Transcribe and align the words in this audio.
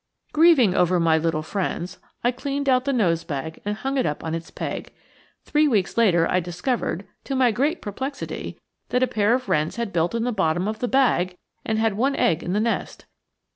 Grieving 0.33 0.73
over 0.73 0.99
my 0.99 1.15
little 1.15 1.43
friends, 1.43 1.99
I 2.23 2.31
cleaned 2.31 2.67
out 2.67 2.85
the 2.85 2.91
nosebag 2.91 3.61
and 3.63 3.77
hung 3.77 3.99
it 3.99 4.05
up 4.07 4.23
on 4.23 4.33
its 4.33 4.49
peg. 4.49 4.91
Three 5.43 5.67
weeks 5.67 5.95
later 5.95 6.27
I 6.27 6.39
discovered, 6.39 7.07
to 7.25 7.35
my 7.35 7.51
great 7.51 7.83
perplexity, 7.83 8.59
that 8.89 9.03
a 9.03 9.07
pair 9.07 9.35
of 9.35 9.47
wrens 9.47 9.75
had 9.75 9.93
built 9.93 10.15
in 10.15 10.23
the 10.23 10.31
bottom 10.31 10.67
of 10.67 10.79
the 10.79 10.87
bag 10.87 11.37
and 11.63 11.77
had 11.77 11.93
one 11.93 12.15
egg 12.15 12.41
in 12.41 12.53
the 12.53 12.59
nest. 12.59 13.05